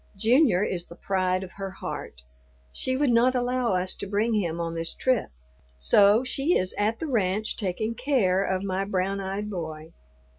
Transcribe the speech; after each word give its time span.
Junior 0.15 0.63
is 0.63 0.87
the 0.87 0.95
pride 0.95 1.43
of 1.43 1.51
her 1.57 1.69
heart. 1.69 2.23
She 2.71 2.97
would 2.97 3.11
not 3.11 3.35
allow 3.35 3.73
us 3.75 3.95
to 3.97 4.07
bring 4.07 4.33
him 4.33 4.59
on 4.59 4.73
this 4.73 4.95
trip, 4.95 5.29
so 5.77 6.23
she 6.23 6.57
is 6.57 6.73
at 6.75 6.99
the 6.99 7.05
ranch 7.05 7.55
taking 7.55 7.93
care 7.93 8.43
of 8.43 8.63
my 8.63 8.83
brown 8.83 9.19
eyed 9.19 9.47
boy. 9.47 9.91